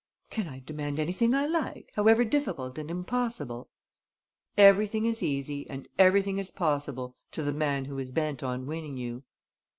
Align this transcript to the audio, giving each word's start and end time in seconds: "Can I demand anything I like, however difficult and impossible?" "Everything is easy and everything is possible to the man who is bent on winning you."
"Can 0.31 0.47
I 0.47 0.57
demand 0.65 0.97
anything 0.97 1.35
I 1.35 1.45
like, 1.45 1.91
however 1.93 2.23
difficult 2.25 2.79
and 2.79 2.89
impossible?" 2.89 3.69
"Everything 4.57 5.05
is 5.05 5.21
easy 5.21 5.69
and 5.69 5.87
everything 5.99 6.39
is 6.39 6.49
possible 6.49 7.15
to 7.33 7.43
the 7.43 7.53
man 7.53 7.85
who 7.85 7.99
is 7.99 8.09
bent 8.11 8.41
on 8.41 8.65
winning 8.65 8.97
you." 8.97 9.21